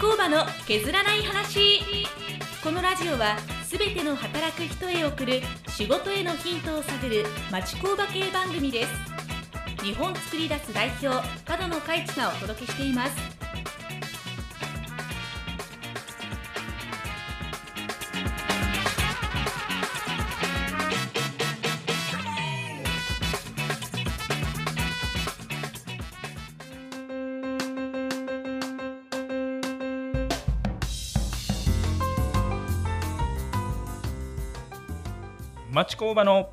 [0.00, 1.82] 工場の削らない話。
[2.64, 9.84] このラジオはすべての働く人へ送る仕事へのヒントを探る町工場系番組です。
[9.84, 11.08] 日本作り出す代表
[11.44, 13.39] 角野海地がお届けしています。
[35.72, 36.50] 町工場の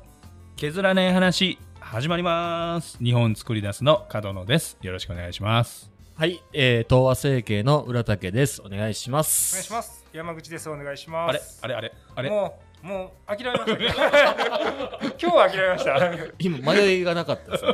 [0.56, 8.60] 削らない話始まります日本作り出すの角野ですよろしくお願いしますはい、えー、東和成形の浦竹です。
[8.60, 9.54] お願いします。
[9.54, 10.04] お願いします。
[10.12, 10.68] 山口です。
[10.68, 11.60] お願いしまあれす。
[11.62, 13.78] あれあれあれもう、もう諦めました。
[15.16, 16.34] 今日は諦めました。
[16.40, 17.64] 今、迷いがなかったです。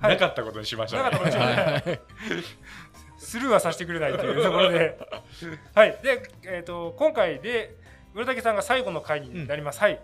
[0.00, 2.00] なかったことにしましたねたかもしれない。
[3.18, 4.98] スルーはさせてくれないというところで。
[5.74, 5.98] はい。
[6.02, 7.76] で、えっ、と、今回で、
[8.14, 9.80] 浦竹さんが最後の回になります。
[9.80, 10.00] はい。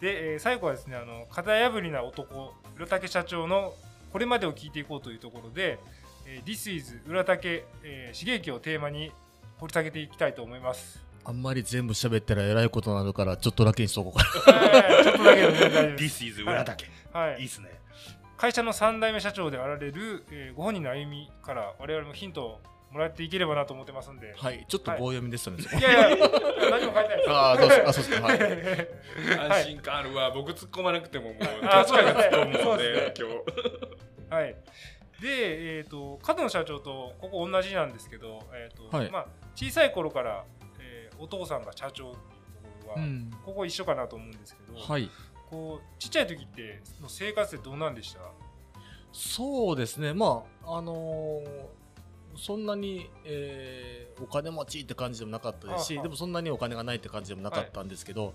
[0.00, 3.74] で、えー最後はですね、あの、型破りな男、浦竹社長の
[4.12, 5.78] これまでを聞いていこうというところで、
[6.26, 9.12] えー This is 浦竹、えー、刺激をテーマに
[9.58, 11.04] 掘り下げていきたいと思います。
[11.24, 14.58] あんまり全部喋ったらえらいことになるから、ちょっとだけにしとこうかな。
[14.58, 16.22] はいちょっとだけです。
[16.22, 17.70] This is 裏竹、はいい、いっすね
[18.36, 22.60] 会社の3代目社長であられる、えーご本人の歩みから我々もヒントを
[22.96, 25.62] もらっていければなと思ってますんで、はい、ちょっと棒読みですよね。
[25.78, 26.28] い、やいや
[26.70, 28.26] 何も書いてないですああ、どうしあ、そうですか。
[28.26, 29.50] はい。
[29.50, 33.28] 安心感あるわ僕突っ込まなくてももうあ確かに突っ込むのそうですねで今
[34.28, 34.56] 日はい
[35.20, 40.44] でえっ、と角野社長とここ同じなんですけど、えーとはいまあ、小さい頃から、
[40.80, 43.30] えーお父さんが社長っていうところは、うん。
[43.44, 45.10] ここ一緒かなと思うんですけど、はい。
[45.48, 48.20] こうちっちゃい時っての生活ってどうなんでした？
[49.12, 50.12] そうですね。
[50.12, 51.66] まあ、あのー
[52.38, 58.32] そんなに、えーお金持ちって感じでもなかったですし、でもそんなにお金がないって感じでもなかったんですけど、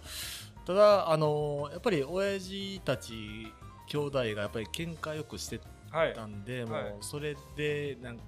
[0.67, 3.51] ただ、あのーやっぱり親父たち
[3.87, 5.59] 兄弟がやっぱり喧嘩よくして
[5.89, 6.83] はいたんで、もはい。
[6.83, 8.19] うそれでなん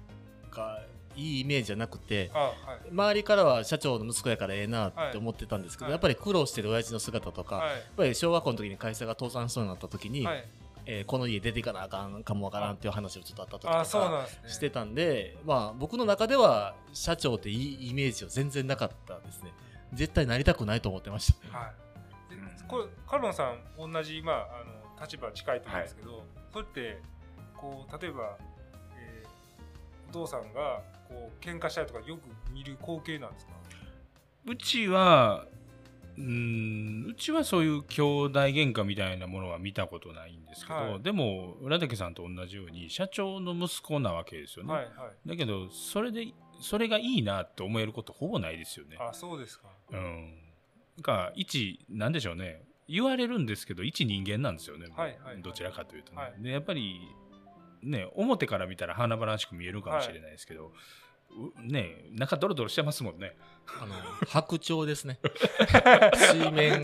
[0.50, 0.80] か
[1.14, 2.52] いいイメージじゃなくてあは
[2.84, 2.90] い。
[2.90, 5.92] 周りからは社長の息子やからええなって思ってたんですけど、はい。
[5.92, 7.70] やっぱり苦労してる親父の姿とか、はい。
[7.74, 10.44] やっぱり小学校の時に会社が倒産しそうになった時に、はい
[10.86, 19.52] えーこの家出ていかなあかんかもわからんっていう話をちょっとあった時とあそうかなんですねしてたんで、まあ、僕の中では社長っていいイメージは全然なかったですね
[19.92, 21.70] 絶対なりたくないと思ってましたは
[22.30, 22.34] い。
[22.34, 23.44] でこれカロンさ
[23.78, 26.98] ん同じまああの立場近いと思うんですけど、それって
[27.56, 28.36] こう例えば、
[28.96, 29.28] えー
[30.10, 32.20] お父さんがこう喧嘩したりとかよく
[32.52, 33.52] 見る光景なんですか？
[34.46, 35.44] うちは
[36.16, 41.02] うーんうちはそういう兄弟喧嘩みたいなものは見たことないんですけど、はい。
[41.02, 44.90] でも浦竹さんと同じように社長の息子なわけですよね、はいは
[45.24, 45.28] い。
[45.28, 46.28] だけどそれで
[46.60, 48.96] それがいいなって思えることほぼないですよね。
[49.00, 49.68] あそうですか。
[49.90, 50.34] うん。
[51.00, 52.62] が一なんでしょうね。
[52.86, 56.34] 言われるんですけど一人間なんですよね、はいはいどちらかというとね、はい。
[56.42, 57.00] でやっぱり
[57.82, 60.70] ね表から見たら華々しく見えるかもしれないですけど、う
[61.62, 63.36] ね中ドロドロしてますもんね。
[63.80, 63.94] あの
[64.26, 65.18] 白鳥ですね。
[66.14, 66.82] 水面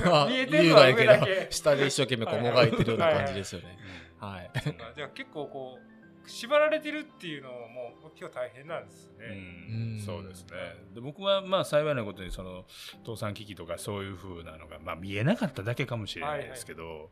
[0.00, 3.78] は見えてる優のは雅やけど下で一生懸命こうもがいてるような感じですよね。
[4.18, 4.50] はい。
[4.96, 9.28] じゃあ結構こう縛られてるっていうのももう今日大変なんですうね。
[9.28, 10.00] んうん。
[10.00, 10.50] そうですね。
[10.94, 12.66] で僕はまあ幸いなことにその
[13.04, 17.10] 倒産危機とかそういう風なのが、まあ、見えなかっただけかもしれないですけど、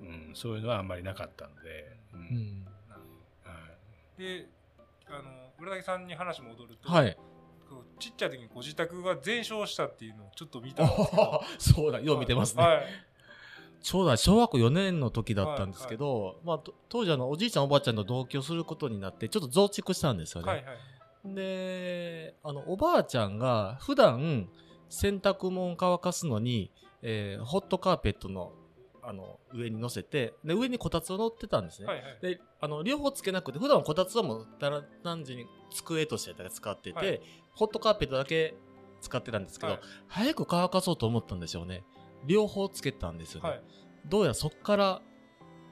[0.00, 2.20] うん、そういうのはあんまりなかったので、うん。
[2.20, 2.66] うん。
[3.44, 3.54] は
[4.18, 4.22] い。
[4.22, 4.48] で
[5.06, 7.16] あの浦竹さんに話戻ると、はい
[7.98, 11.42] ちっちゃい時にご自宅が全焼したっていうのをちょっと見たんですけど。
[11.58, 12.86] そうだよう見てますね、はい。
[13.82, 21.34] ちょうど小学校4年の時だったんですけど、まあ、と当時あのおじいちゃんおばあちゃんと同居することになってちょっと増築したんですよね、はいはい。
[21.34, 24.48] であのおばあちゃんが普段
[24.88, 26.72] 洗濯物乾かすのに、
[27.02, 28.52] えーホットカーペットの
[29.08, 32.18] あの上に乗せてで上にこたつを乗ってたんですね、はいはい。
[32.20, 37.20] であの両方つけなくて普段こたつはもうたら単純に机として使ってて、はい。
[37.54, 38.54] ホットカーペットだけ
[39.00, 39.80] 使ってたんですけど、はい。
[40.08, 41.84] 早く乾かそうと思ったんでしょうね。
[42.26, 43.62] 両方つけたんですよね、はい。
[44.06, 45.00] どうやらそっから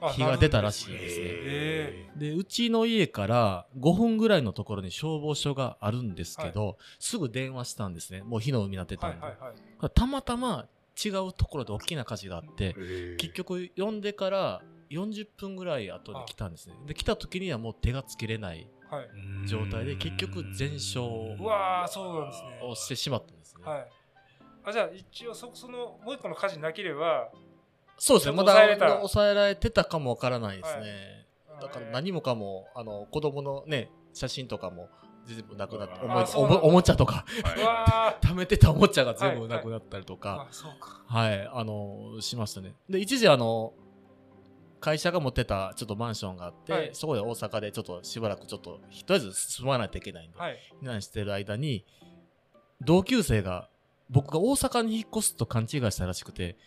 [0.01, 1.25] あ火が出たらしいですね。
[1.27, 8.23] えでうちの家から5分ぐらいのところに消防署があるんですけど、すぐ電話したんですね。
[8.23, 9.41] もう火の海になってたんで、はいはい
[9.81, 9.91] はい。
[9.93, 10.65] たまたま
[11.03, 12.75] 違うところで大きな火事があって、
[13.17, 16.75] 結局呼んでから40分ぐらい後に来たんですね。
[16.85, 19.47] で来た時にはもう手がつけれないはい。
[19.47, 22.59] 状態で結局全焼うわー、そうなんですね。
[22.63, 23.87] をしてしまったんですね、はい。
[24.63, 27.29] あじゃあ一応そそのもう一個の火事なければ
[27.97, 28.35] そうですね。
[28.35, 30.81] まだ抑えられてたかもわからないですね、
[31.49, 31.61] はい。
[31.63, 34.89] だから何もかもあの子供のね写真とかも
[35.27, 37.25] 全部なくなって、うおもおもおもちゃとか、
[38.21, 40.47] 貯めてたおもちゃが全部なくなったりとか。
[41.07, 42.75] はい、あの、しましたね。
[42.89, 43.73] で、一時あの、
[44.79, 46.89] 会社が持ってたちょっとマンションがあって、はい。
[46.93, 50.57] そこで大阪でちょっとしばらくちょっと、とりあえず住まないといけないんで、はい。
[50.81, 51.85] 避難してる間に、
[52.81, 53.69] 同級生が
[54.09, 56.57] 僕が大阪に引っ越すと勘違いしたらしくて、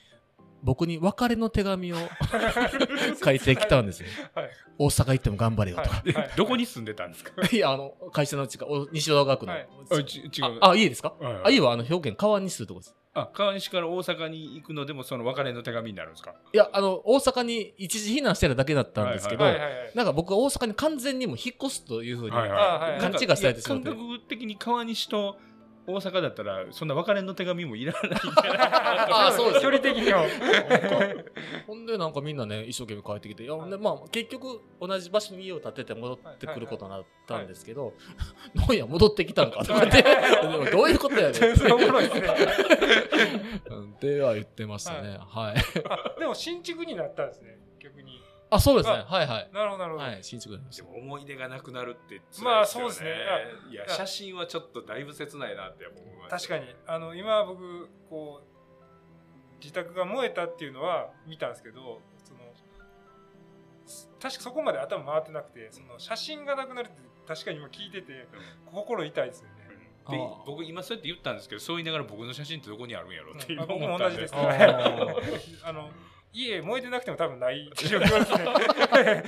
[0.63, 1.97] 僕に別れの手紙を
[3.23, 4.09] 書いてきたんですね。
[4.35, 4.51] はい。
[4.79, 5.89] 大阪行っても頑張れよと。
[5.89, 6.03] か。
[6.05, 6.13] い。
[6.13, 7.33] でどこに住んでたんですか？
[7.51, 9.53] い、や、あの、会社の近く、お西小学区の。
[9.53, 9.67] はい。
[10.61, 11.43] あ家ですか、はいはい。
[11.45, 12.95] あ、家はあの、兵庫県川西というとこです。
[13.13, 16.33] あ川西から大阪に行くのでもその別れの手紙になるんですか？
[16.53, 23.01] いや、あの、大阪に一時避難してるだけだったんですけど、はいはいはいなんか僕が大阪に完全にもう引っ越すというふうに、はいあはい。
[23.01, 23.85] 勘違いされてしまって。
[23.89, 25.37] 感覚的に川西と
[25.93, 29.17] 大阪だったらそんな別れの手紙もいらないんじゃないかなと。
[29.29, 30.21] あそうです距離的にも
[31.67, 37.95] ほんでなんかみんなね一生懸命帰ってきていやほんでまあ結局同じ場所に家を建てて戻ってくることになったんですけど、
[38.55, 40.05] なんや戻ってきたんかと思って。
[40.71, 41.33] どういうことやねん。
[41.33, 42.29] 全然おもろいですね。
[43.69, 45.19] うんでは言ってましたね。
[45.21, 45.55] はい、
[45.89, 47.60] あでも新築になったんですね
[48.51, 49.05] あそうですね。
[49.09, 49.51] あはいはい。
[49.53, 50.85] なるほどなるほど、はい新築でた。
[50.85, 53.11] も思い出がなくなるってまあそうですね。
[53.71, 56.75] いやあ写真はちょっとだいぶ切ないなって思います確かに。
[56.87, 62.41] あの今僕こう自宅が燃えたっていうのは見たんですけどその
[64.21, 66.97] 確かそこまで頭回ってなくてその写真がなくなるって
[67.27, 68.27] 確かに今聞いてて
[68.73, 69.55] 心痛いですよね。
[70.09, 74.17] で僕今そうやって言ったんですけどそう言いながら僕の写真ってどこにあるんやろって今あ僕も思ったんで。
[74.17, 74.35] 同じです。
[75.65, 75.91] あの
[76.33, 77.71] 家燃えてなくても多分ない。
[77.75, 77.99] すね。
[77.99, 79.23] だから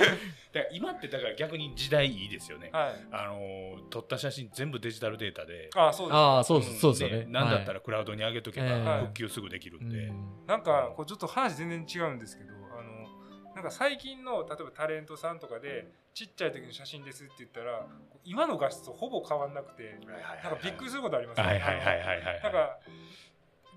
[0.72, 3.06] 今ってだから逆に時代いいですよね、はい。
[3.10, 5.70] あのー撮った写真全部デジタルデータで。
[5.74, 6.16] あそうです。
[6.16, 7.24] ああそうです、そうですよね。
[7.28, 9.00] なんだったら、らクラウドに上げとけばええ。
[9.00, 10.46] 復旧すぐできるんで、うん。
[10.46, 17.86] なんかこうちょっと話全然違うんですけど、あのなんか最近の例えばタレントさんとかでちっちゃい時の写真ですって言ったら
[18.24, 22.42] 今の画質とほぼ変わんなくて、なんかびっくりすることありますはいはいはいはいはいはい。
[22.42, 22.78] なんか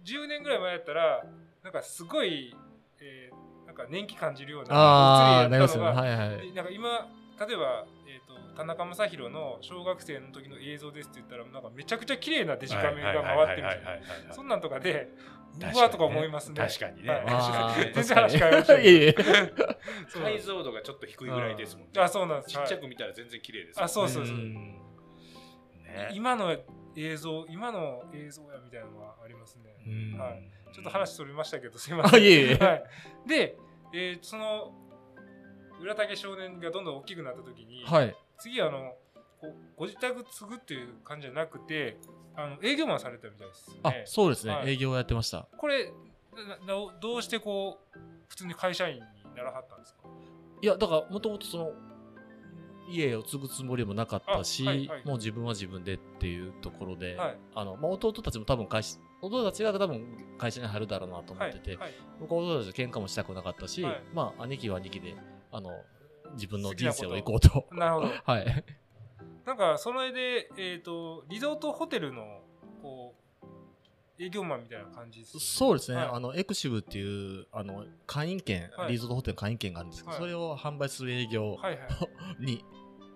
[0.06, 1.25] 10年ぐらい前やったら
[1.63, 2.56] なんかすごい、
[3.01, 6.01] えーなんか年季感じるようなああなりやったのが、よね。
[6.01, 6.47] はいはい。
[6.47, 7.09] でなんか今
[7.47, 13.68] 例えば、えー、と田中将大の小学生の時の映像ですって言ったらなんかめちゃくちゃ綺麗なデジカメが回ってる
[14.31, 15.09] そんなんとかで
[15.74, 16.56] うわとか思いますね。
[16.56, 17.09] 確かにね。
[17.09, 17.24] はい。
[17.27, 17.94] あー。
[17.94, 19.15] 全然話変えまし
[20.07, 21.91] そう解像度がちょっと低いぐらいですもんね。
[21.98, 22.51] あそうなんです。
[22.51, 23.83] ちっちゃく見たら全然綺麗ですね。
[23.83, 24.36] あそうそうそう。
[24.36, 24.85] うん
[25.95, 26.09] ね。
[26.13, 26.56] 今の
[26.95, 30.19] 映像今の映像やみたいなのがありますね、うん。
[30.19, 30.50] はい。
[30.74, 32.21] ちょっと話取れましたけどすいません。
[32.21, 32.56] あいえいえ。
[32.56, 32.83] はい、
[33.27, 33.57] で、
[33.94, 34.74] えーその
[35.81, 38.15] 浦竹少年がどんどん大きくなった時に、はい。
[38.39, 38.95] 次あの
[39.75, 41.98] ご自宅継ぐっていう感じじゃなくて
[42.36, 44.03] あの営業マンされたみたいですよあね。
[44.06, 44.71] そうですね、はい。
[44.71, 45.48] 営業をやってました。
[45.57, 45.91] これ
[46.65, 49.01] ななどうしてこう普通に会社員に
[49.36, 50.00] ならはったんですか？
[50.62, 51.71] いやだからもともとその
[52.88, 57.38] 家を継ぐつもりもなかったし、あはいはいもう自分は自分でっていうところで、はい。
[57.56, 60.06] あのまあ、弟たちも多分会社弟たちが多分
[60.38, 64.04] 会社に入るだろうなと思ってて、はい僕は弟たちと喧嘩もしたくなかったし、はい。
[64.14, 65.16] まあ兄貴は兄貴で
[65.52, 65.72] あの
[66.34, 67.68] 自分の人生を行こうと。
[67.72, 68.08] なるほど。
[68.26, 68.66] はい。
[69.46, 72.42] なんかそれで、えー、とリゾートホテルの
[72.82, 73.25] こう
[74.18, 76.10] 営業マンみたいな感じですよね、そうですね、はい。
[76.13, 78.94] あのエクシブっていうあの会員権、はい。
[78.94, 80.22] リゾートホテルの会員権があるんですけど、はい。
[80.22, 81.80] それを販売する営業はいは
[82.39, 82.63] に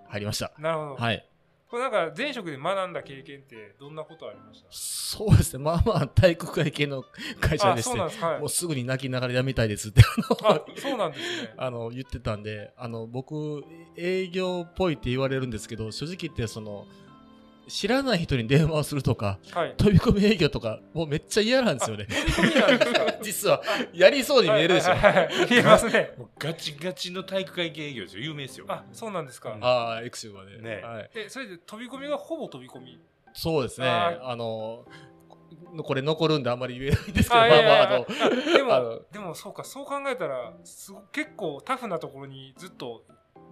[0.09, 0.51] 入りました。
[0.57, 1.25] いなるほど、はい、
[1.69, 4.67] これなんか前職で学んだ経験ってどんなことありました？
[4.71, 7.03] そうですね、まあまあ体育会系の
[7.39, 10.01] 会社でしてもうすぐに泣きながら辞めたいですって
[10.43, 11.53] あのあそうなんですね。
[11.57, 13.63] あの言ってたんで、あの僕、
[13.95, 16.85] 営業っぽいって言われるんですけど、正直言ってその、
[17.67, 19.75] 知らない人に電話をするとか、はい。
[19.77, 22.05] 飛び込み営業とか、もうめっちゃ嫌なんですよね。
[22.07, 23.08] 飛び込みなんですか？
[23.23, 23.61] 実は、
[23.93, 24.93] やりそうに見えるでしょ。
[25.49, 26.11] 見えますね。
[26.39, 28.23] ガチガチの体育会系営業ですよ。
[28.23, 28.65] 有名ですよ。
[28.67, 29.63] あそうなんですか、うん。
[29.63, 30.57] ああ、エクシブはね。
[30.57, 30.81] ね。
[30.81, 32.99] はい、えそれで飛び込みがほぼ飛び込み？
[33.33, 33.87] そうですね。
[33.87, 34.85] ああの、
[35.83, 43.03] これ残るんであんまり言えないんですけど、あいやいやまあまあ、あの、あでもでもそうかそう考えたらすご結構タフなところにずっと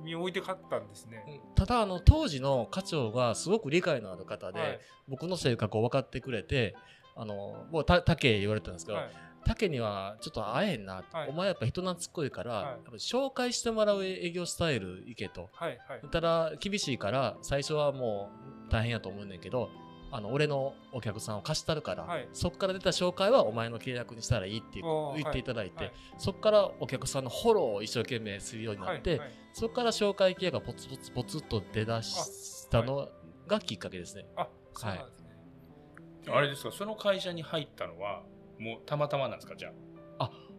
[0.03, 1.23] 身を置いてかったんですね、
[1.55, 4.79] ただあの当時の課長がすごく理解のある方で、はい。
[5.07, 6.75] 僕の性格を分かってくれて
[7.15, 11.29] あのもうた竹言われたんですけど、はい竹にはちょっと会えんな、はい。
[11.29, 12.95] お前やっぱ人懐っこいから、はい。
[12.97, 15.49] 紹介してもらう営業スタイルいけと。
[15.53, 16.01] はいはい。
[16.11, 18.29] ただ厳しいから最初はも
[18.67, 19.69] う大変やと思うねんけど
[20.11, 22.27] あの俺のお客さんを貸したるから、はい。
[22.33, 25.93] そっから出た紹介はお前の契約にしたらいいって言っていただいて、はい。
[26.17, 29.31] そっからお客さんのフォローを一生懸命するようになって、はいはい。
[29.53, 33.09] そこから紹介契約がポツポツポツっと出だしたの
[33.47, 34.25] がきっかけですね。
[34.35, 38.21] あそうなんですね、あれですかその会社に入ったのは
[38.59, 39.55] もうたまたまなんですか？
[39.55, 39.71] じゃ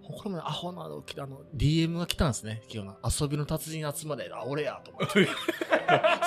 [0.01, 5.29] 本これもねアホなあのあの DM が来たんですね今日の遊びの達人集まれあ俺やと思って。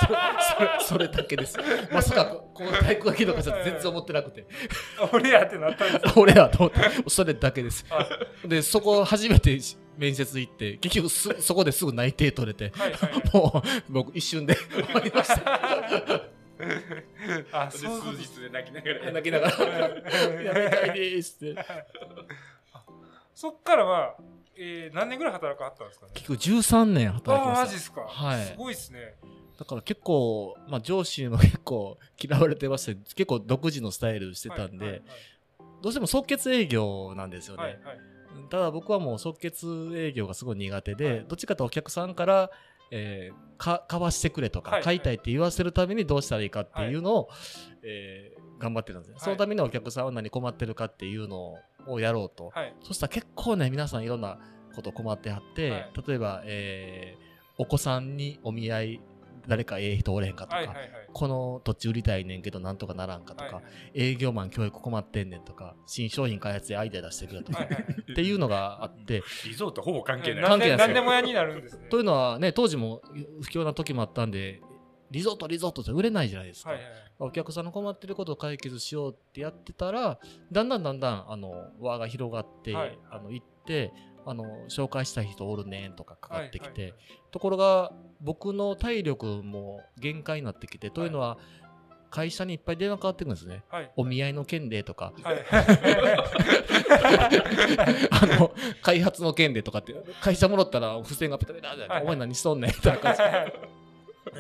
[0.06, 1.58] それそれだけです。
[1.92, 4.46] まさかここの体育が来るとか全然思ってなくて。
[5.12, 7.10] 俺やってなったんですあ 俺やと思って。
[7.10, 7.84] それだけです。
[7.90, 8.08] あ
[8.48, 9.60] でそこ初めて
[9.98, 12.72] 面接行って結局すそこですぐ内定取れて。
[12.78, 13.24] はいはいはい。
[13.34, 16.22] もう僕一瞬で終わりました
[17.52, 19.90] あそう数日で泣きながら泣きながら
[20.44, 21.66] 「やめたいです」って。
[23.34, 24.18] そっからは、
[24.56, 26.12] えー何年ぐらい働かはったんですかね？
[26.14, 27.66] 結局13年働きああました。
[27.66, 28.46] マジっすか、はい。
[28.46, 29.16] すごいっすね。
[29.58, 35.02] だから結構、まあ、上司にも結構嫌われてまして結構独自のスタイルしてたんで、はい
[35.82, 37.84] どうしても即決営業なんですよね、はいはい。
[37.86, 37.98] はい
[38.50, 41.26] ただ僕はもう即決営業がすごい苦手で、はい。
[41.28, 42.52] どっちかとお客さんから、
[42.92, 44.84] えーか買わしてくれとか、はい。
[44.84, 47.30] 買いたいって言わせるためにどうしたらいいかっていうのを、
[47.84, 51.56] えー頑張ってるんですね、はいそのためにお客さんは何困ってるかっていうの
[51.88, 52.76] をやろうと、はい。
[52.84, 54.38] そしたら結構ね皆さんいろんな
[54.76, 55.92] こと困ってはって、はい。
[56.08, 59.02] 例えば、えーお子さんにお見合い
[59.48, 60.88] 誰かええ人おれへんかとか、はいはいはい。
[61.14, 70.44] この土地売りたいねんけどなんとかならんかとか、はい営業マン教育困ってんねんとか新商品開発でアイデア出してくれとか、はいはいっていうのがあってリゾートほぼ関係ない。
[70.44, 70.88] 関係ないですよ。
[70.88, 71.88] 何でも屋になるんですね。
[71.90, 73.02] というのはね当時も
[73.42, 74.62] 不況な時もあったんで
[75.12, 77.02] リゾートリゾートって売れないじゃないですか、はいはいはい。
[77.20, 80.20] お客さんの困ってることを解決しようってやってたら
[80.52, 83.94] だんだんだんだんあの輪が広がって、はいあの行って
[84.26, 87.00] あの紹介したい人おるねんとかかかってきて、はいはい
[87.32, 91.38] ところが僕の体力も限界になってきて、というのは
[92.12, 93.64] 会社にいっぱい電話かかってくるんですね。
[93.70, 93.92] はい。
[93.96, 95.14] お見合いの件でとか。
[95.24, 95.46] はい。
[98.12, 98.52] あの
[98.82, 102.04] 開発の件でとかって会社もろったら付箋がペタペタで、はい。
[102.04, 102.94] お前何しとんねんみたい。
[102.94, 103.16] な感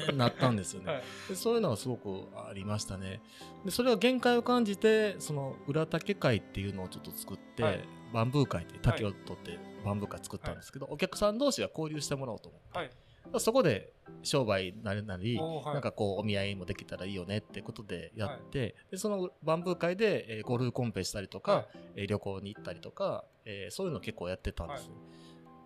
[0.05, 1.03] じになったんですよね、はい。
[1.29, 3.21] でそういうのがすごくありましたね。
[3.63, 7.79] でそれは限界を感じてその裏竹会っていうのをちょっと作って、はい。
[8.13, 12.89] バンブー会って竹を取ってバンブー会作ったんですけど、お客さん同士が交流してもらおうと思って、はい。
[13.37, 15.73] そこで商売なりなり、はい。
[15.73, 21.67] なんかこうお見合いもできたらいいよねってことでやって、でそのバンブー会で、えーゴルフコンペしたりとか、はい。
[21.97, 24.87] えー旅行に行ったりとか、えーそういうの結構やってたんです。
[24.87, 24.95] ね、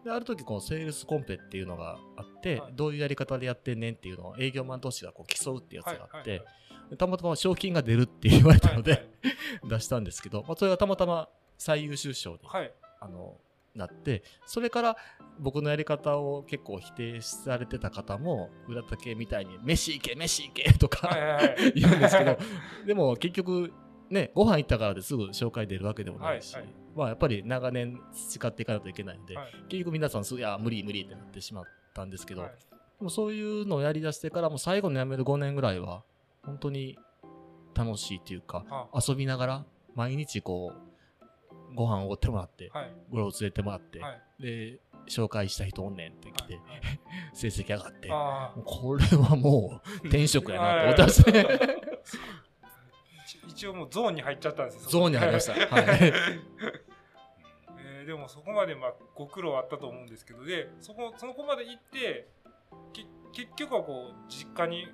[0.05, 2.74] である時このセールスコンペっていうのがあって、はい。
[2.75, 6.41] どういうやり方でやってんねんっていうのを営業マン同士がこう競うってやつがあって、
[6.98, 9.05] たまたま賞金が出るって言われたので、はい
[9.67, 12.72] 出したんですけど、まあ、それがたまたま最優秀賞に、はい。
[13.00, 13.38] あの
[13.75, 14.98] なってそれから
[15.39, 21.74] 僕のやり方を結構否定されてた方も裏竹みたいに「飯行け飯行け」とか、はいはいはい。
[21.75, 22.38] 言うんですけど
[22.86, 23.74] でも結局
[24.10, 26.74] ねご飯行ったからですぐ紹介出るわけでもないし、はいはい。
[26.96, 29.51] まあやっぱり長年培っていかないといけないので、はい。
[29.67, 32.51] 結局皆さんすぐ「いや無理無理」ってなってしまったんですけど、はい。
[32.51, 36.03] でもそういうのをやりだしてからもう最後の辞める5年ぐらいは
[36.44, 36.98] 本当に
[37.74, 38.88] 楽しいっていうかあ。
[39.05, 39.65] 遊びながら
[39.96, 40.85] 毎日こう
[41.74, 42.91] ご飯をおごってもらって、はい。
[43.10, 44.22] ゴルフ連れてもらって、はい。
[44.41, 46.63] で紹介した人おんねんって来て、はい。
[47.34, 48.10] 成績上がって
[48.65, 51.45] これはもう転職やなと思ってますね。
[53.25, 55.53] 一一応もうゾーンに入っちゃったんですよゾーンに入りました。
[55.75, 55.86] はい。
[57.79, 62.27] えーでもそこまでまあご苦労あったと思うんですけどでそこその子まで行って
[62.93, 64.88] き結局はこう実家に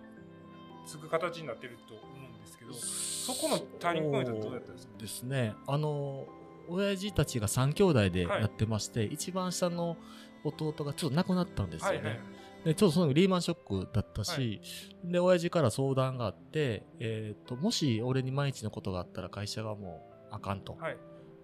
[0.85, 4.97] 継ぐ形になってると思うんですけどそこのターニングポイントはどうやったんですか？
[4.97, 5.53] ですね。
[5.67, 6.25] あの
[6.67, 9.97] 親父たちが3兄弟でやってまして、一番下の
[10.43, 12.19] 弟がちょっと亡くなったんですよね、はいはい。
[12.65, 14.61] でちょっとそのリーマンショックだったし、
[15.03, 20.97] で親父から相談があって、えー、ともし俺に毎日のことがあったら会社がもうあかんと、はい。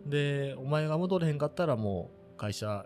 [0.05, 2.85] でお前が戻れへんかったらもう会社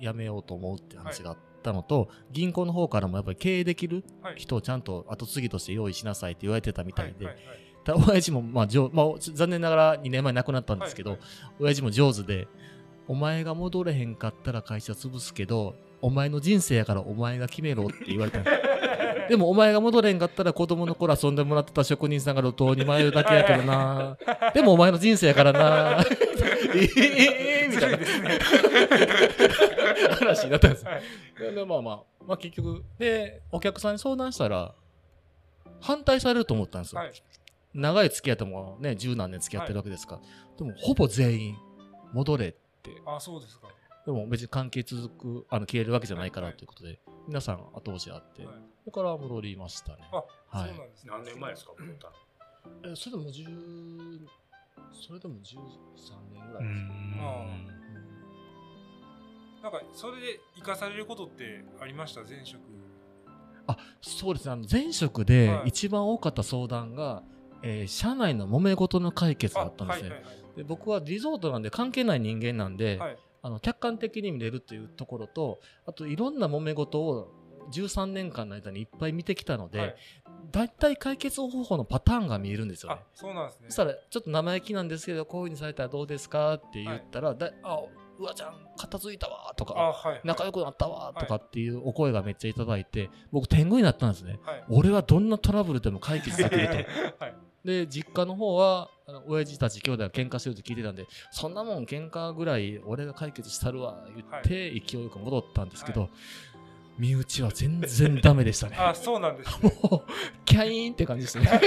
[0.00, 4.34] 辞めようと思うって話があったのと、銀行の方からもやっぱり経営できるはい。
[4.36, 7.58] 人をちゃんと後継ぎとして用意しなさいって言われてたみたいで、はいはいはい
[7.88, 11.20] ただ親父も、まあ上まあ、残念ながら2年前亡くなったんですけど、はい
[11.58, 12.46] 親父も上手で
[13.08, 18.56] お前が戻れへんかったら会社潰すけどお前の人生やからお前が決めろって言われたんです。
[19.30, 24.18] でもお前が戻れんかったら子供の頃遊んでもらってた職人さんが路頭に迷うだけやけどな。
[24.52, 26.04] でもお前の人生やからな。
[26.74, 27.98] えええみたいな。
[30.16, 31.02] 話になったんですはい。
[31.40, 34.74] ででまあまあ、まあ結局、で、お客さんに相談したら、
[35.80, 37.00] 反対されると思ったんですよ。
[37.00, 37.12] はい
[37.74, 40.16] 長い付き合いともね、十何年付き合ってるわけですか。
[40.16, 40.20] ら。
[40.56, 41.56] でも、ほぼ全員、
[42.12, 42.90] 戻れって。
[43.06, 43.68] あそうですか。
[44.06, 48.54] でも別に関係続く、あの、消えるわけじゃないからはいということで、皆さん後押しあって、はい。
[48.84, 50.08] そこから戻りましたね。
[50.12, 50.68] あはい。
[50.70, 51.10] そうなんですね。
[51.12, 54.26] 何年前ですか戻ったのえそれでも10、
[55.06, 55.56] それでも13
[56.32, 56.80] 年ぐらういです。
[56.80, 57.16] ん。
[59.62, 62.22] なんかそれで生かされることってありました？
[62.22, 62.60] 前職。
[63.66, 64.52] あそうですね。
[64.52, 65.68] あの前職ではい。
[65.68, 67.22] 一番多かった相談が、
[67.62, 73.08] えー社内の揉め事の解決だったんですね、はいはいで僕はリゾートなんで関係ない人間なんで、はい。
[73.10, 77.32] はいあの客観的に見れるっていうところとあといろんな揉め事を
[77.70, 79.96] 13年間の間にいっぱい見てきたので、はい。
[80.50, 83.00] だいたい解決方法のパターンが見えるんですよね。
[83.00, 83.06] あ。
[83.12, 83.66] そうなんですね。
[83.68, 87.80] そしたら、ちょっと生意気なんですけど、こういう風にされたらどうですかって言ったら、だあ、
[88.18, 90.20] うわちゃん、片付いたわとあか、はい。
[90.24, 94.38] 仲良くなったわとかっていうお声がめっちゃいただいて、僕、天狗になったんですね。
[94.42, 94.64] はい。
[94.70, 96.74] 俺はどんなトラブルでも解決できると。
[97.24, 97.34] はい
[97.64, 98.90] で、実家の方は、
[99.26, 106.08] 親父たち兄弟が喧嘩してるって聞いてたんで、そんなもん喧嘩ぐらい俺が解決したるわ、言って、勢いよく戻ったんですけど、は
[106.98, 108.76] 身内は全然ダメでしたね。
[108.78, 110.02] あそうなんですね もう、
[110.44, 111.60] キャイーンって感じでしたね。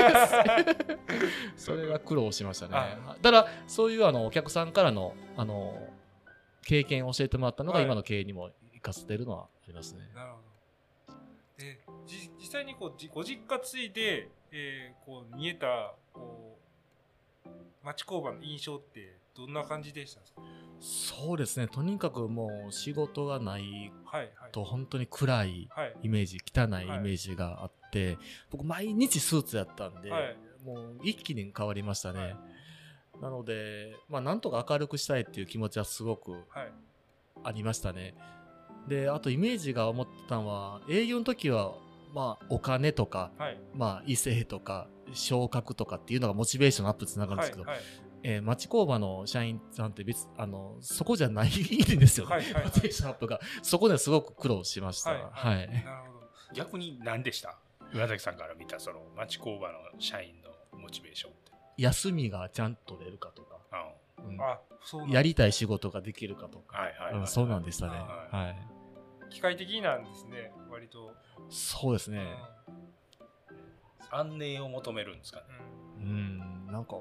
[1.56, 2.74] それが苦労しましたね。
[3.22, 5.88] だから、そういうあのお客さんからのあの
[6.66, 10.02] 経験を教えてもらったのが、はい今の経営にも生かせてるのはありますね。
[10.14, 10.51] なるほどで
[12.12, 16.60] じ実際にこうじご実家ついで、えーこう見えたこ
[17.46, 17.50] う
[17.84, 20.22] 町工場の印象ってどんな感じでした？
[20.22, 20.28] か
[20.80, 21.68] そうですね。
[21.68, 23.92] とにかくもう仕事がない
[24.52, 25.96] と本当に暗いはい。
[26.04, 26.84] イメージ、汚い。
[26.84, 28.18] イメージがあって、
[28.50, 30.38] 僕毎日スーツやったんで、はい。
[30.66, 32.20] もう一気に変わりましたね。
[32.20, 32.38] はい。
[33.22, 36.72] なので、まあ、なんとか明るくしたいっていう気持ちはすごくはい。
[37.44, 38.16] ありましたね。
[38.88, 41.74] で、あとイメージが思ってたのは、営業の時は、
[42.14, 47.80] まあ、お金とか、はいまあ、異性とか、昇格とかっていうのがモチベーションアップにつながるんですけど、はい
[48.24, 51.52] えー町工場の社員さんって別、あの、そこじゃないん
[52.00, 52.36] ですよね。
[52.36, 53.40] はいはいモチベーションアップが。
[53.64, 55.12] そこですごく苦労しました。
[55.12, 55.58] はいはい。
[55.58, 57.58] はいなるほど逆に何でした？
[57.94, 61.52] 岩崎さんから見たその町工場の社員のモチベーションって。
[61.78, 63.88] 休みがちゃんと出るかとか、あ
[64.24, 67.94] うんやりたい仕事ができるかとか、はいはいそうなんでしたね。
[67.94, 68.56] ははい。
[69.32, 71.12] 機械的なんですね割と、
[71.50, 72.26] そうですね。
[74.12, 75.46] 安寧を求めるんですかね。
[76.00, 76.08] うん。
[76.68, 76.98] うん、なんか、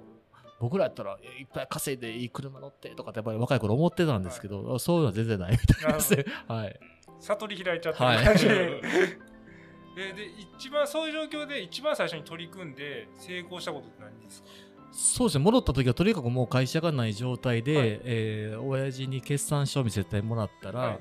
[0.61, 6.14] 僕らやったら、いっぱい稼いでいい車乗ってとかってやっぱり若い頃思ってたんですけど、そういうのは全然ないみたいです。
[6.14, 6.24] ね。
[6.46, 6.78] はい。
[7.20, 8.24] 悟り開いちゃったはい。
[8.24, 8.80] 感じで、
[9.98, 10.24] えで
[10.56, 14.48] 一番そういう状況で一番最初に取り組んで成功したことって何ですか？
[14.92, 18.00] そうですね、戻った時はとにかくもう会社がない状態で、はい。
[18.04, 21.00] えー親父に決算書見せてもらったら、はい。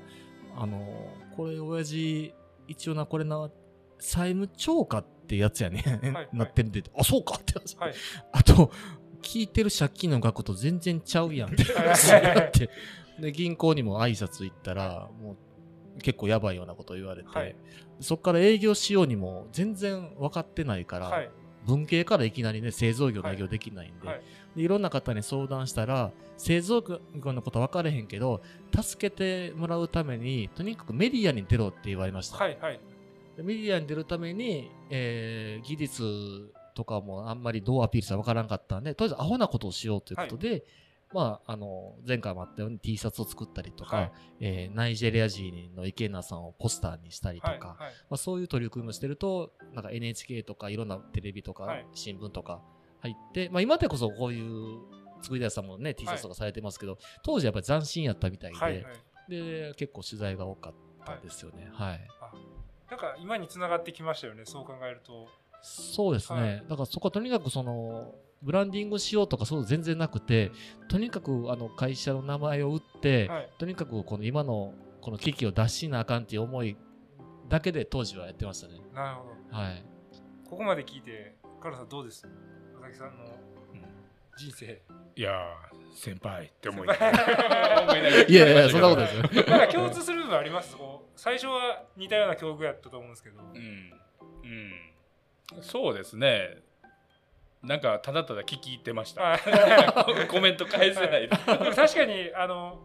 [0.56, 2.34] あの、これ親父、
[2.70, 3.50] 一応な、これな、
[3.98, 6.28] 債務超過ってやつやね、はい。
[6.32, 7.94] なってるんで、あ、そうかって話、はい。
[8.32, 8.70] あと、
[9.22, 12.70] 聞いてる借金の額と全然ちゃうやんって話になって、
[13.18, 15.36] で、銀行にも挨拶行ったら、も
[15.98, 17.56] う結構やばいようなこと言われて、はい。
[18.00, 21.30] そこから営業しようにも全然分かってないから、はい
[21.66, 24.22] 文系からいきなりね、製造業の営業できないんで、はい。
[24.56, 28.42] でいろんな方に相談したら、製造業のこと分かれへんけど、
[28.74, 32.36] 助けてもらうために、とにかくメディアに出ろって言われました。
[32.38, 32.80] はいはい。
[33.36, 40.64] でメディアに出るために、えー技術とかもあんまりどうアピールしたら分からんかったんで、とりあえずアホなことをしようということで、
[41.12, 44.12] まあ、あの、前回もあったように T シャツを作ったりとか、はい。
[44.40, 47.58] えーナイジェリア人の池名さんをポスターにしたりとか、はい。
[47.60, 47.68] はい。
[48.10, 51.86] まあ、そういう取り組みをしてると、なんか NHK とかいろんなテレビとかはい。
[51.94, 52.62] 新聞とか
[53.00, 54.80] 入って、まあ今でこそこういう
[55.22, 58.74] 作り出しさんもね、T シャツとかされてますけど、当時やっぱり斬新やったみたいで、はい。
[58.74, 58.84] はい。
[59.28, 61.68] で、結構取材が多かったですよね。
[61.72, 62.00] はい。
[62.90, 65.28] なんか今に繋がってきましたよねそう考えると。
[65.62, 66.40] そうですね。
[66.40, 66.64] はい。
[66.68, 70.50] だからそこはとにかくその、ブランディングしようとかそういうの全然なくて、
[70.88, 73.50] とにかくあの会社の名前を売って、はい。
[73.58, 76.76] とにかくこの今のこの危機を脱しなあかんっていう思い
[77.48, 78.80] だけで当時はやってましたね。
[78.94, 79.56] なるほど。
[79.56, 79.84] はい。
[80.48, 82.22] ここまで聞いてカルさんどうです？
[82.22, 83.24] 佐々木さんの
[83.74, 83.82] うん。
[84.38, 84.82] 人生。
[85.16, 86.84] いやー、先輩って思い。
[86.84, 87.92] いながら
[88.26, 89.44] いやいや、そんなことないですよ。
[89.48, 90.76] なんか共通する部分あります？
[90.76, 93.92] こう最初は似たような境遇やったと思うんですけど、うん、
[95.56, 96.62] うん、そうですね。
[97.62, 99.22] なんかただただ聞き入ってました。
[99.22, 99.40] はい。
[100.28, 101.28] コメント返せない。
[101.28, 102.78] 確かにあの、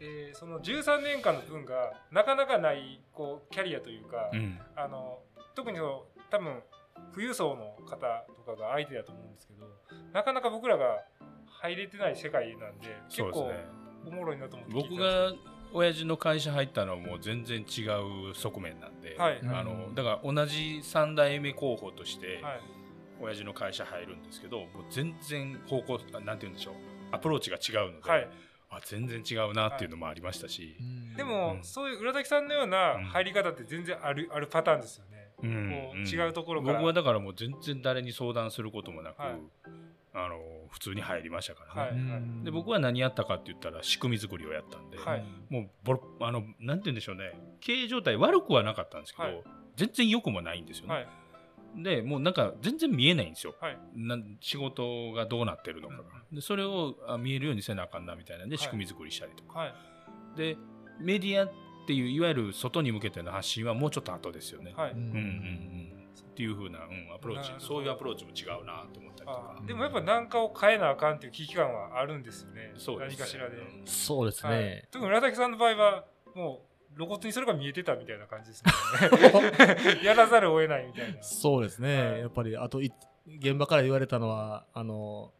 [0.00, 5.20] えーその13年間の分がなかなかないこうキャリアというか、うん、あの
[5.56, 6.62] 特にその多分
[7.12, 9.66] 富裕層の方とかが相手だと思うんですけど
[10.12, 11.02] なかなか僕らが
[11.46, 13.52] 入れてない世界なんで結構。
[14.06, 17.82] おもろいなと思って聞いて僕ましたが親父の会社入ったのはもう全然違
[18.30, 19.40] う側面なんで、はい。
[19.42, 22.60] あのだから同じ3代目候補としてはい
[23.20, 26.74] 親父の会社入るんですけど、もう全然方向なんて言うんでしょう
[27.10, 28.28] アプローチが違うので、はい、
[28.70, 30.76] あ全然違うなっていうのもありましたし、
[31.16, 31.64] でも、うん。
[31.64, 33.04] そういう浦崎さんのようなうん。
[33.04, 35.28] 入り方って全然ある,、あるパターンですよね。
[35.42, 35.70] うん。
[35.70, 36.74] こう違うところから。
[36.74, 39.30] 僕はだからもう全然誰に相談することもなく、はい。
[40.14, 40.38] あの
[40.70, 41.90] 普通に入りましたからね、はい。
[41.92, 42.44] うん。
[42.44, 45.24] で僕は何やったかって言ったら仕組み作りをやったんで、はい。
[45.48, 47.32] もうボロあのなんて言うんでしょうね。
[47.60, 49.42] 経営状態悪くはなかったんですけど、はい。
[49.76, 51.08] 全然良くもないんですよね、はい
[51.76, 53.54] でもうなんか全然見えないんですよ。
[53.60, 53.78] はい。
[54.40, 56.02] 仕事がどうなってるのかが、
[56.32, 58.64] でそれをあ見えるようにせなあかんなみたいなんではい。
[58.64, 59.74] 仕組み作りしたりとか、はい。
[60.36, 60.56] で
[61.00, 61.52] メディアっ
[61.86, 64.74] ていういわゆる外に向けての発信はもうちょっと後ですよね。
[64.76, 64.92] はい。
[64.92, 64.98] うん。
[64.98, 65.92] うんうんうん。
[66.18, 67.50] っていうふうな、うん、アプローチ。
[67.58, 69.56] そういうアプローチも違うなと思ったりとか。
[69.60, 69.66] あ。
[69.66, 72.74] でもやっぱ何かを変えなあかんっていう危機感はあるんですよね。
[72.76, 74.58] そうです何かしらで、うんそうですはい。
[74.58, 74.88] ね。
[74.90, 76.04] 特に村竹さんの場合は
[76.34, 76.67] もう
[76.98, 78.72] 露骨にそれが見えてたみたいな感じですね。
[80.02, 81.22] やらざるを得ないみたいな。
[81.22, 82.20] そうですね、はい。
[82.20, 82.92] やっぱりあとい
[83.38, 85.32] 現場から言われたのはあの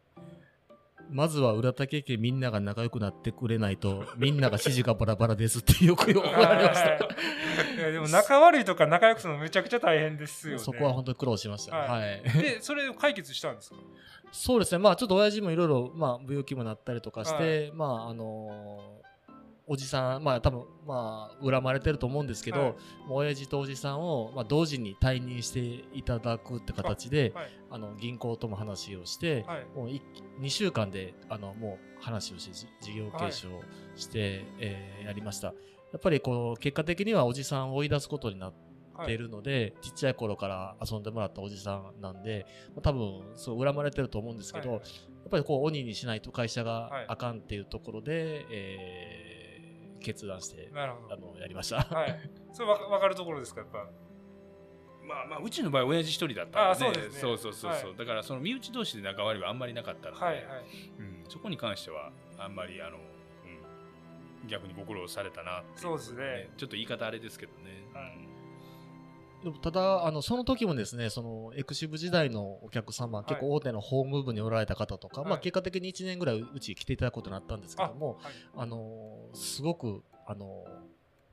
[1.09, 6.89] まずは浦竹家みんなが仲良くなってくれないとみんなが指示がバラバラですってよく 怒られました。
[6.91, 6.97] は
[7.75, 10.59] いいやでも仲悪いとか仲良くするのめちゃくちゃ大変ですよね。
[10.59, 12.21] そこは本当に苦労しました、ははい。
[12.23, 13.77] でそれを解決したんですか？
[14.31, 14.77] そうですね。
[14.77, 18.98] まあちょっと親父もいろいろまあ病気もなったりとかして、まああの
[19.71, 22.75] おじさんまあ多分まあ恨まれてると思うんですけど、はい。
[23.07, 27.49] 親父とおじさんを、まあ、同時に退任していただくって形ではい。
[27.69, 29.65] あの銀行とも話をして、はい。
[29.75, 30.01] もうい
[30.41, 33.47] 2週間であのもう話をしてじ事業継承
[33.95, 35.47] して、えーやりました。
[35.47, 35.53] や
[35.97, 38.53] っぱりこう結果的にはおじさんを追い出すことになっ
[39.05, 39.17] てい。
[39.17, 44.79] るので、ちっちゃい頃から遊んでもらったおじさんなんでまあ多分そう恨まれてると思うんですけど、はい。
[44.79, 44.83] や
[45.27, 47.05] っぱりこう鬼にしないと会社はい。
[47.05, 49.28] があかんっていうところで、えー
[49.99, 51.77] 決断してなるほあどのやりました。
[51.77, 52.19] はい。
[52.53, 53.89] それわか分かるところですかやっぱ。
[55.03, 56.97] まあまあうちの場合親父一人だったんで,、あそうね。
[57.11, 57.97] そうそうそうそう、はい。
[57.97, 60.43] だからその身内同士で仲悪いはあんまりなかったので、はいはい。
[60.99, 62.97] うん、そこに関してはあんまりあの、
[64.43, 66.49] うん、逆にご苦労されたなっていそうですね。
[66.57, 68.28] ちょっと言い方あれですけどね、はい
[69.61, 75.29] ただあのその時もですねそのエクシブ時代のお客様、結構大手のホーム部におられた方とか、はい。
[75.29, 78.33] まあ、結果的に1年ぐらいうち来ていただくことになったんですけどもはい。
[78.55, 80.65] あのすごくあの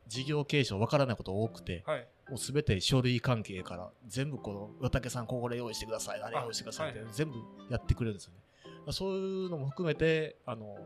[0.06, 2.06] 事業継承わからないこと多くてはい。
[2.28, 7.08] もうすべて書類関係から全部この「与竹さんこれ用意してくださいあれ用意してください」ってはい。
[7.12, 7.36] 全部
[7.70, 8.92] やってくれるんですよね。
[8.92, 10.76] そういうのも含めてあの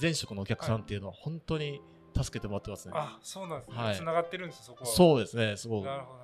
[0.00, 1.80] 前職のお客さんっていうのは本当に
[2.20, 2.94] 助けてもらってますね。
[2.96, 4.04] あそうなんですね、はい。
[4.04, 4.86] がってるんですそこは。
[4.86, 5.86] そうですねすごく。
[5.86, 6.23] なるほど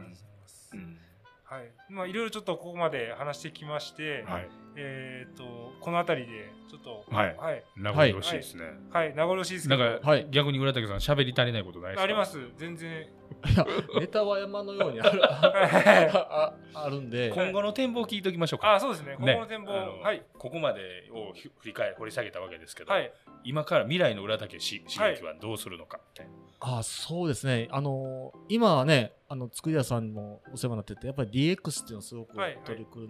[0.00, 0.98] ありがとうございます、うん。
[1.44, 1.70] はい。
[1.88, 4.48] まあいろいろちょっとここまで話してきまして、はい。
[4.74, 7.36] えっ、とこの辺りでちょっとはい。
[7.36, 9.84] はい、名残惜しいですね、はい、名残惜しいですけど。
[9.84, 10.26] なんか、はい。
[10.30, 12.02] 逆に浦竹さん喋り足りないことないですか？
[12.04, 12.38] あります。
[12.56, 13.06] 全然。
[13.44, 13.66] いや
[13.98, 15.20] ネタは山のようにある。
[15.20, 15.26] は
[16.72, 18.74] いああるんで、今後の展望聞いておきましょうか。
[18.74, 19.16] あそうですね。
[19.18, 20.22] 今後の展望、あのはい。
[20.38, 23.12] ここまでをひ振り返掘り下げたわけですけど、はい。
[23.44, 26.32] 今から未来の浦竹し刺激はどうするのかみたいな、
[26.64, 32.64] あそうですね、あの今はね、あの作り屋さんにもお世話になってて、やっぱり DX っていうのをすごくはいはい。
[32.64, 33.08] 取り組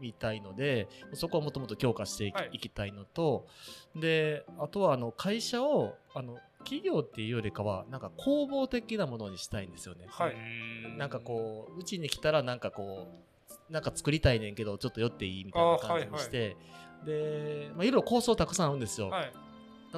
[0.00, 2.58] みたいので、そこはもっともっと強化していき,、はい。
[2.58, 3.46] きたいのと、
[3.94, 10.06] であとはあの会社をあの企業っていうよりかは、なんか工房的なものにしたいんですよね。
[10.08, 10.34] はい。
[10.96, 13.08] なんかこう、うちに来たら、なんかこ
[13.70, 16.56] う、なんか作りたいねんけど、ちょっと寄っていいみたいな感じにして、
[17.04, 19.10] で、まあ、いろいろ構想たくさんあるんですよ。
[19.10, 19.32] はい。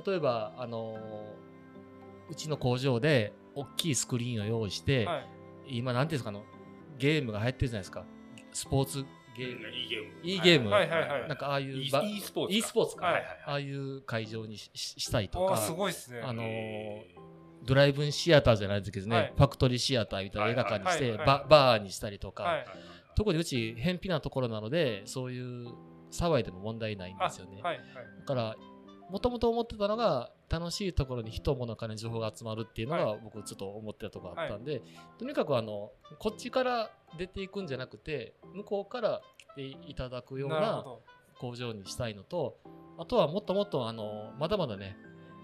[0.05, 1.48] 例えば、あのー
[2.31, 5.27] うちの工場で大きいスクリーンを用意して、はい。
[5.79, 6.45] 今なんていうんですかあの
[6.99, 8.05] ゲームが流行ってるじゃないですか。
[8.53, 9.05] スポーツ
[9.37, 10.09] ゲーム、いいゲーム。
[10.23, 10.71] いいゲーム。
[10.71, 10.89] はい
[11.29, 13.37] なんかああいう e ば e スポーツ e スポーツか、はいはいはい。
[13.47, 15.57] ああいう会場にしたいとか。
[15.57, 16.21] すごいですね。
[16.23, 16.43] あの
[17.65, 19.33] ドライブインシアターじゃないですけどね、はい。
[19.37, 22.67] ファクトリーシアターみたいな映画館にして、バーにしたりとか、はい。
[23.19, 25.75] 特にうち偏僻なところなのでそういう
[26.13, 27.85] 騒いでも問題ないんですよね、はいはい。
[28.21, 28.57] だから
[29.11, 34.83] もともと思ってたのが楽しいところに人物金情報が集まるっていうのがは僕ちょっと思ってたとこあったんで、
[35.19, 40.85] とにかくあのこっちから出ていくんじゃなくて向こうから来ていただくような
[41.39, 42.59] 工場にしたいのと
[42.99, 44.97] あとはもっともっとあのまだまだね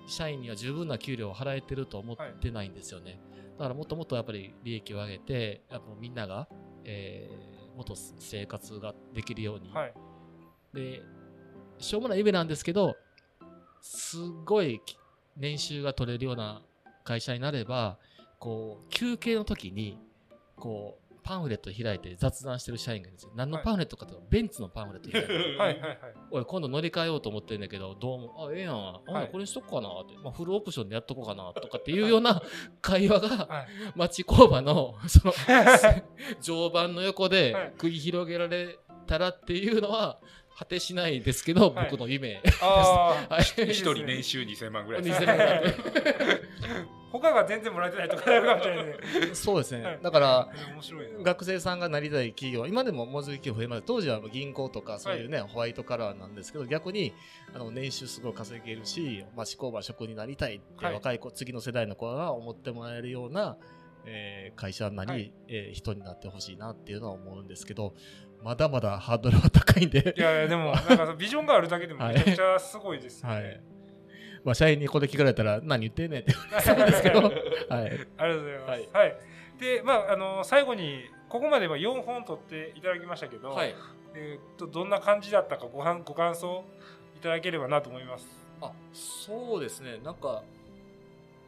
[0.06, 3.20] 社員には十分な給料を払えてると思ってないんですよね、
[3.58, 6.48] だからもっともっとやっぱり利益を上げてやっぱみんなが、
[6.84, 9.94] えーもっと生活ができるように、はい。
[10.72, 11.02] で
[11.78, 12.96] しょうもない夢なんですけど
[13.86, 14.16] す
[14.46, 14.96] ごいき
[15.36, 16.62] 年収が取れるような
[17.04, 17.98] 会社になれば
[18.38, 19.98] こう休憩の時に
[20.56, 23.32] こうパンフレット開いて雑談してる社員がいるんですよ。
[23.34, 23.64] 何のはい。
[23.64, 25.98] パンフレットかというとベンツのパンフレット開いてーはいはいはい
[26.30, 28.74] おい今度乗り換えようと思ってんだけどどうもあええやん。
[29.06, 29.28] はい。
[29.30, 32.42] これにしとこうかなって、まあ、フルオプションでやっとこうかなとかっていうような
[32.80, 33.66] 会話がはい。
[33.96, 35.32] 町工場のその
[36.42, 37.72] 常磐の横ではい。
[37.78, 40.18] 繰り広げられたらっていうのは
[40.56, 41.90] 果てしないですけど、はい。
[41.90, 42.40] 僕の夢。
[42.62, 43.42] ああ はい。
[43.42, 45.02] 一人年収2000万ぐらい。
[45.02, 45.74] です2000万ぐらい。
[47.12, 48.86] 他が全然もらえてないとかあるかもしれない。
[48.86, 48.94] ね
[49.34, 49.84] そうですね。
[49.84, 49.98] はい。
[50.02, 51.18] だから、面白いな。
[51.20, 53.82] 学生さんがなりたい企業、今でも文字企業増えます。
[53.86, 57.12] 当時は銀行とかそういうね、ホワイトカラーなんですけど、逆に
[57.54, 60.94] あの年収すごい稼げるし、町工場職になりたいって、はい。
[60.94, 63.56] 若い子、次の世代の子が思ってもらえるような、
[64.06, 65.32] えー会社なり、はい。
[65.46, 67.94] えー人になってほしいなっていうのは思うんですけど、
[68.44, 70.14] まだまだハードルは高いんで。
[70.14, 73.60] い、やいやでもなんかビジョンがあるだけでもめちゃくちゃすごいですよね、はい。
[74.44, 76.34] まあ社員にこれ聞かれたら何言ってんねんって。
[76.66, 77.32] 言われそうですけど、はい、
[77.70, 78.70] ありがとうございます。
[78.70, 78.88] はい。
[78.92, 79.16] はい。
[79.58, 83.74] で、まああの最後にここまでは4本取っていただきましたけど、はい、
[84.14, 86.64] えーとどんな感じだったかごはんご感想
[87.16, 88.26] いただければなと思います。
[88.60, 90.00] あそうですね。
[90.04, 90.42] なんか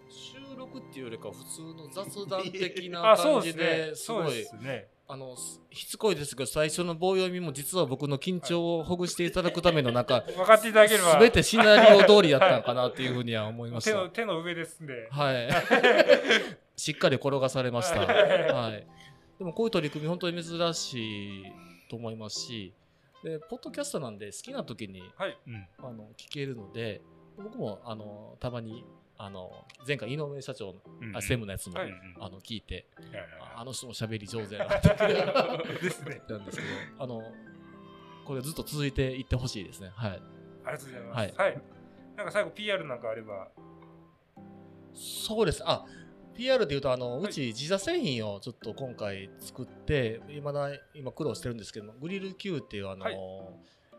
[0.08, 4.88] 収録っていうよりか普通の雑談的な感じで すうですね。
[5.08, 11.20] あのすしつこいですけど最初の棒読みも実は僕の緊張をほぐしていただくためのなんか分かっていただければ。
[11.20, 14.08] 全てシナリオ通りやったんかなっていうふうには思いました 手の。
[14.08, 15.08] 手の上ですんで。
[15.10, 15.48] はい。
[16.76, 18.00] しっかり転がされました。
[18.00, 18.86] はい。
[19.38, 21.52] でもこういう取り組み本当に珍しい
[21.88, 22.72] と思いますし、
[23.22, 25.38] でポッドキャストなんで好きな時にはい。
[25.46, 27.00] うんあの聞けるので、
[27.36, 28.84] 僕もあのたまに
[29.18, 33.24] あの前回井上社長の、うんあ専務のやつも、はいあの聞いて、はいはい
[33.56, 34.88] ああの人も喋り上手やなって
[35.82, 36.20] ですね。
[36.28, 36.68] なんですけど、
[37.02, 37.22] あの
[38.24, 39.90] これずっと続いていってほしいですね。
[39.94, 40.10] はい。
[40.64, 41.40] ありがとうございます。
[41.40, 41.62] はい。
[42.16, 43.48] なんか最後 PR なんかあれば。
[44.94, 45.62] そうです。
[45.64, 45.86] あ、
[46.34, 53.16] PR でいうと、あの、はいうち自社製品をちょっと今回作って、今だ、今苦労してるんですけども、グリル Q っていうあの、はい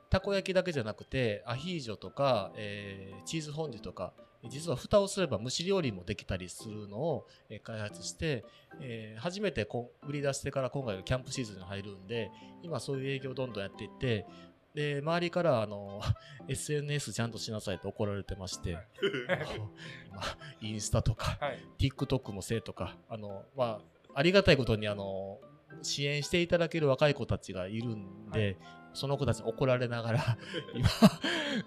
[0.10, 4.14] たこ焼きだけじゃなくて、アヒージョとか、えーチーズフォンデュとか、
[4.50, 8.46] 実は蓋をすれば蒸し料理もできたりするのを、えー開発して、
[8.80, 12.32] えー初めてこう売り出してから今回がキャンプシーズンに入るんで、
[12.64, 14.26] 今そういう営業をどんどんやっていって、
[14.74, 16.02] で、周りからあの、
[16.48, 18.78] SNS ちゃんとしなさいと怒られてまして、
[20.08, 20.22] 今、
[20.62, 21.60] インスタとか、はい。
[21.80, 23.82] TikTok もせえとか、あの、ま
[24.14, 25.40] あ、ありがたいことに、あの、
[25.82, 28.58] 支援していただける若い子たちがいるんで、
[28.98, 30.38] その子たちに怒られながら、
[30.74, 30.90] 今、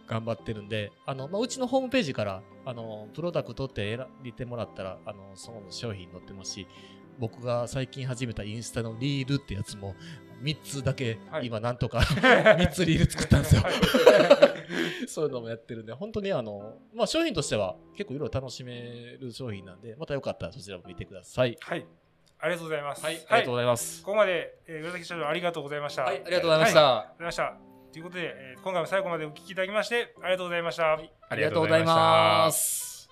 [0.07, 6.67] 頑張ってるんで、あの、まあ、うちのホームページから、あの、プロダクトって選びてもらったら、あの、その商品載ってますし、
[7.21, 9.95] 僕が最近始めたインスタのリールってやつも、
[10.43, 11.99] 3つだけはい今なんとか
[12.57, 13.61] 3つリール作ったんですよ。
[13.61, 13.69] は
[15.05, 21.57] いそういうのもやってるんで、本当にあの、まあ商品としては結構いろいろ楽しめる商品なんで、またよかったらそちらも見てください。
[21.61, 21.87] はい。
[22.43, 23.05] ありがとうございます。
[23.05, 24.03] はい、ありがとうございます。
[24.03, 26.05] ここまで、えー、浦崎社長ありがとうございました。
[26.05, 26.99] はい、ありがとうございました。
[26.99, 27.55] ありがとうございました。
[27.93, 30.93] ということで、えー今回も最後までお聞きいただきまして、ありがとうございました。
[30.93, 33.09] ありがとうございます。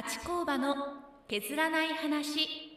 [0.00, 0.76] 町工場の
[1.26, 2.67] 削らない話。